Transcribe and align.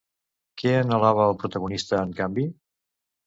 Què 0.61 0.71
anhelava 0.77 1.27
el 1.33 1.37
protagonista, 1.43 2.01
en 2.07 2.17
canvi? 2.21 2.47